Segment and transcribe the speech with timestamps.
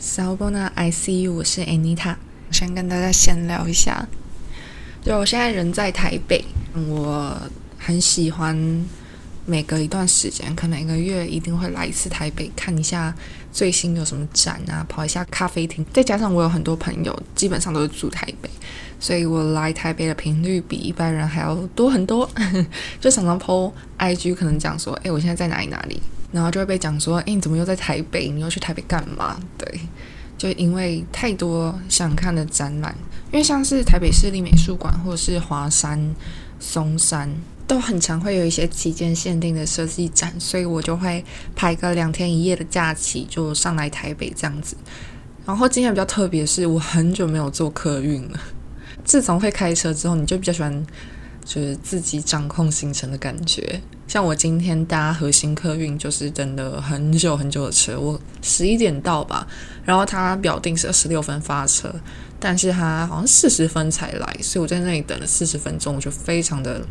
[0.00, 2.14] s a b o n a I C U，我是 Anita，
[2.52, 4.06] 先跟大家闲聊一下。
[5.02, 6.44] 就我现在人在台北，
[6.86, 7.36] 我
[7.76, 8.56] 很喜欢
[9.44, 13.12] 每隔一段时间，可能一个月一定会来一次台北，看一下
[13.52, 15.84] 最新有什么展啊，跑一下咖啡厅。
[15.92, 18.48] 再加上我有很多朋友，基本上都是住台北，
[19.00, 22.30] 所以我来台北的频率比一般人还要多很多。
[23.00, 26.00] 就常常 PO IG，可能讲说，哎，我现在在哪里哪里。
[26.30, 28.28] 然后就会被讲说，哎，你怎么又在台北？
[28.28, 29.40] 你又去台北干嘛？
[29.56, 29.80] 对，
[30.36, 32.94] 就因为太多想看的展览，
[33.32, 35.98] 因为像是台北市立美术馆或者是华山、
[36.60, 37.30] 松山，
[37.66, 41.24] 都很常会有一些期间限定的设计展，所以我就会
[41.56, 44.76] 排个两天一夜的假期，就上来台北这样子。
[45.46, 48.38] 然后今天比较特别是，我很久没有坐客运了。
[49.02, 50.86] 自从会开车之后，你就比较喜欢。
[51.48, 59.46] 就是自己掌控行程的感觉，像我今天搭核心客运，就是等了很久很久的车，我十一点到吧，
[59.82, 61.90] 然后他表定是二十六分发车，
[62.38, 66.82] 但是他好像四十分才来，所以我在那里等了四十分钟，我就非常的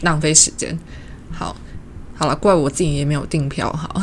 [0.00, 0.78] 浪费时间。
[1.30, 1.54] 好，
[2.14, 4.00] 好了，怪我自己也没有订票好。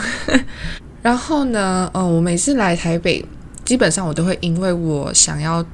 [1.02, 3.26] 然后呢，呃，我每次来台北，
[3.66, 5.66] 基本上我都会因为我想要。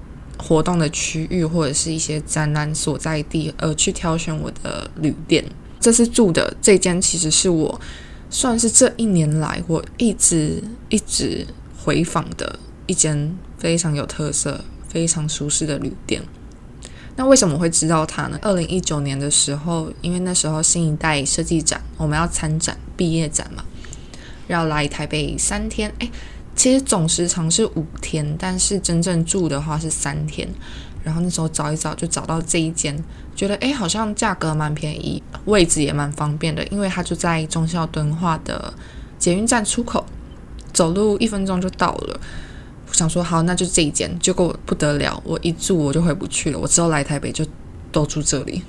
[0.42, 5.46] 活动的区域或者是一些展览所在地，而去挑选我的旅店。
[5.80, 7.80] 这次住的这间其实是我
[8.30, 11.46] 算是这一年来我一直一直
[11.78, 16.22] 回访的一间非常有特色、非常舒适的旅店。
[17.16, 18.40] 那为什么会知道它呢？
[18.42, 23.64] 二零一九年的时候，因为那时候新一代设计展我们要参展毕业展嘛，
[24.48, 26.10] 要来台北三天，哎。
[26.56, 30.48] 其实总时长是五天，但是真正住的话是三天。
[31.04, 32.96] 然后那时候找一找，就找到这一间，
[33.36, 38.72] 觉得诶好像价格蛮便宜，位置也蛮方便的，因为它就在中校敦化的
[39.18, 40.06] 捷运站出口，
[40.72, 42.20] 走路一分钟就到了。
[42.88, 46.60] 我想说好，那就这一间，结果不得了，我一住我就回不去了。
[46.60, 47.44] 我之后来台北就
[47.92, 48.62] 都住这里，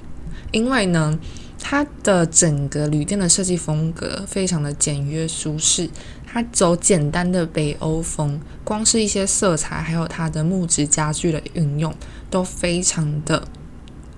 [0.53, 1.19] 因为呢。
[1.65, 5.89] 它的整个旅店的设计风格非常的简约舒适，
[6.33, 11.95] 它走简单的北欧风，光是一些色彩，还有它的木质家具的运用
[12.31, 13.47] 都非常的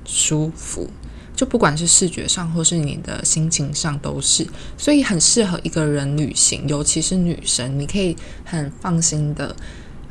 [0.04, 0.88] 舒服，
[1.34, 4.46] 就不管是视觉上或是你的心情上都是，
[4.78, 9.56] 所以很适合一个人旅行，尤其是女生，你可以很放心的，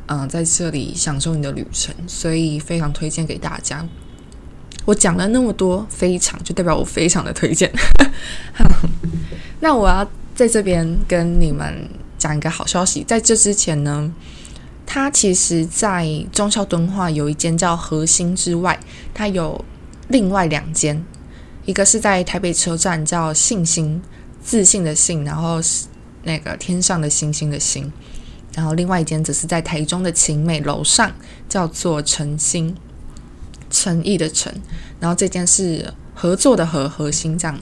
[0.04, 3.88] 嗯，在这里享受你的旅程，所以非常推荐给大家。
[4.84, 7.72] 我讲了那么多，非常就代表我非常的推荐。
[9.60, 14.12] 那我要在这边跟你们讲一个好消息，在这之前呢，
[14.84, 18.78] 它其实，在中校敦化有一间叫核心之外，
[19.12, 19.64] 它有
[20.08, 21.04] 另外两间，
[21.64, 24.02] 一个是在台北车站叫信心
[24.42, 25.86] 自信的信，然后是
[26.24, 27.92] 那个天上的星星的星，
[28.54, 31.12] 然后另外一间则是在台中的晴美楼上，
[31.48, 32.74] 叫做诚心。
[33.70, 34.52] 诚意的诚，
[35.00, 37.58] 然后这间是合作的合核心这样，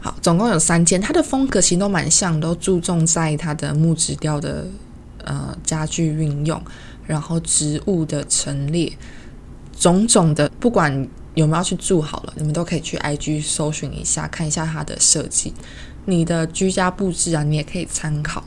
[0.00, 4.66] 好，总共有三件，它的风格其实都蛮像，都注重在它的木质调的
[5.24, 6.62] 呃家具运用，
[7.06, 8.92] 然后植物的陈列，
[9.78, 15.52] 种种的，不管有没有去住好了，你们都可以去 IG 搜寻一下，看一下它的设计，
[16.06, 18.44] 你的居家布置啊，你也可以参考。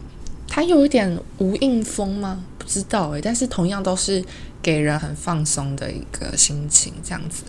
[0.48, 2.44] 它有一点无印风吗？
[2.58, 4.24] 不知道诶，但是同样都是。
[4.64, 7.42] 给人很放松的一个心情，这样子。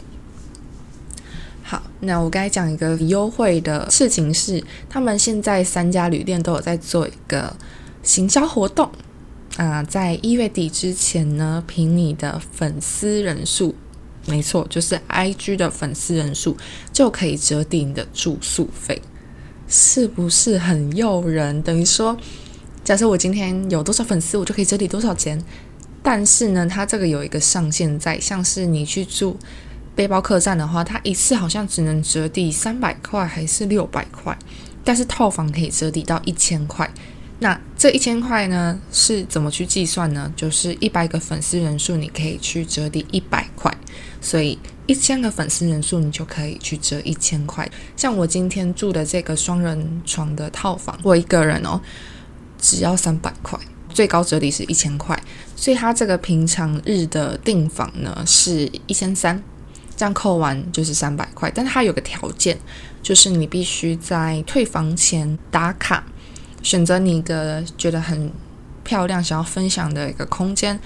[1.62, 7.54] 好，那我该讲一个优惠的事情是，他们现在三家旅店都有在做一个
[8.02, 8.90] 行销活动
[9.56, 13.74] 啊，在一月底之前呢，凭你的粉丝人数，
[14.26, 16.56] 没错，就是 IG 的粉丝人数，
[16.92, 19.00] 就可以折抵你的住宿费，
[19.68, 21.62] 是不是很诱人？
[21.62, 22.16] 等于说，
[22.84, 25.42] 假设我今天有多少粉丝，我就可以折抵多少钱。
[26.02, 29.36] 但是呢，它这个有一个上限在，像是你去住
[29.94, 34.36] 背包客栈的话，它一次好像只能折抵三百块还是六百块，
[34.82, 36.90] 但是套房可以折抵到一千块。
[37.40, 40.32] 那这一千块呢是怎么去计算呢？
[40.36, 43.72] 就是一百个粉丝人数，你可以去折抵一百块，
[44.20, 47.68] 所以一千个粉丝人数你就可以去折一千块。
[47.96, 51.80] 像我今天住的这个双人床的套房，我一个人哦，
[52.58, 53.58] 只要三百块。
[53.92, 55.22] 最高折抵是一千块，
[55.54, 59.42] 所以它这个平常日的订房呢是一千三，
[60.02, 61.48] 这样扣完就是三百块。
[61.54, 62.58] 但它有个条件，
[63.04, 66.02] 就是你必须在退房前打卡，
[66.60, 68.32] 选择你一个觉得很
[68.82, 70.76] 漂亮、想要分享的一个空间，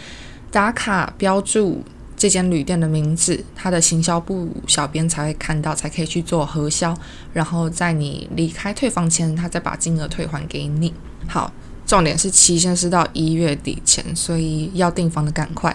[0.51, 1.83] 打卡标注
[2.15, 6.95] 这间旅店的名字，它的行销部小编才会看到，才可以去做核销，
[7.33, 10.93] 然后在你离开退房前，他再把金额退还给你。
[11.27, 11.51] 好。
[11.87, 15.75] 重点是期限是到一月底前，所以要订房的赶快。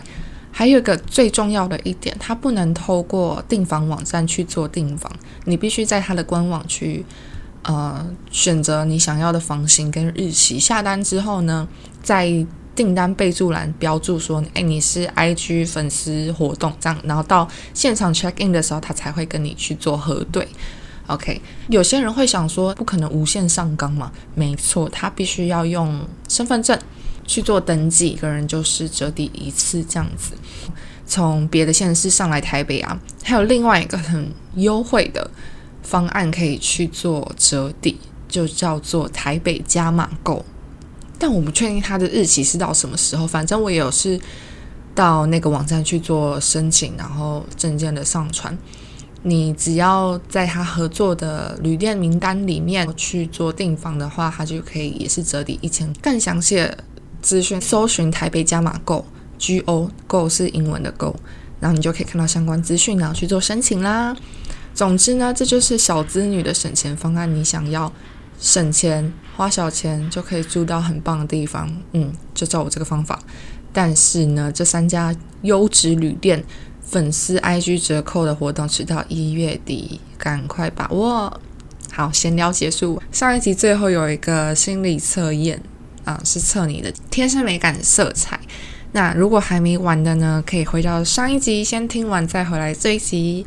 [0.61, 5.11] 还有一个最重要的一点，它不能透过订房网站去做订房，
[5.45, 7.03] 你必须在它的官网去
[7.63, 10.59] 呃选择你想要的房型跟日期。
[10.59, 11.67] 下单之后呢，
[12.03, 20.47] 在订单备注栏标注说，哎，你是 IG 粉丝活动这样，然后到现场 check in 的时候，他才会跟你去做核对。
[21.07, 24.11] OK，有些人会想说，不可能无限上纲嘛？
[24.35, 26.79] 没错，他必须要用身份证
[27.25, 30.33] 去做登记，一个人就是折抵一次这样子。
[31.05, 35.29] 从别的县市上来台北啊，还有另外一个很优惠的
[35.83, 37.97] 方案可以去做折抵，
[38.29, 40.45] 就叫做台北加码购。
[41.19, 44.19] 但我不确定它的日期是到什么时候，反正我也有是
[44.95, 48.57] 到那个网站去做申请，然后证件的上传。
[49.23, 55.93] 你只要在他合作的旅店名单里面去做订房的话，他就可以也是折抵一千。
[56.01, 56.75] 更详细的
[57.21, 59.05] 资讯，搜寻台北加码购
[59.37, 61.15] G O Go 是英文的 Go，
[61.59, 64.15] 然后你就可以看到相关资讯，然后去做申请啦。
[64.73, 67.33] 总之呢，这就是小资女的省钱方案。
[67.33, 67.91] 你想要？
[68.39, 73.19] 省钱花小钱就可以住到很棒的地方，嗯，就照我这个方法。
[73.71, 76.43] 但是呢，这三家优质旅店
[76.81, 81.39] 粉丝 IG 折扣的活动直到一月底，赶快把握。
[81.91, 82.99] 好，闲聊结束。
[83.11, 85.61] 上一集最后有一个心理测验
[86.23, 88.39] 是测你的天生美感色彩。
[88.93, 93.45] 那如果还没完的呢，可以回到上一集先听完再回来这一集。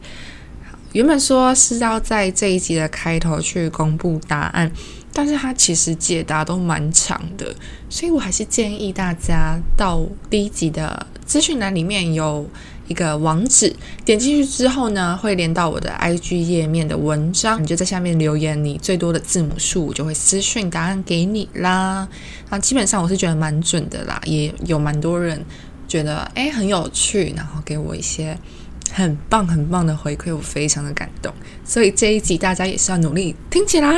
[0.93, 4.71] 原本说是要在这一集的开头去公布答案，
[5.13, 7.53] 但是它其实解答都蛮长的，
[7.91, 12.49] 所以我还是建议大家到第一集的资讯栏里面有
[12.89, 22.09] 一个网址，点进去之后呢，会连到我的 IG 页面的文章，你就在下面留言你最多的字母数，我就会私讯答案给你啦。
[22.49, 25.45] 啊，基本上我是觉得蛮准的啦，也有蛮多人
[25.87, 28.39] 觉得诶很有趣，然后给我一些。
[28.93, 31.35] 很棒很棒的回馈，我非常的感动，
[31.65, 33.93] 所以这一集大家也是要努力听起来。